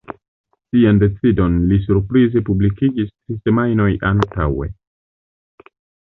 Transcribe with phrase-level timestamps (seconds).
[0.69, 4.71] Sian decidon li surprize publikigis tri semajnojn antaŭe.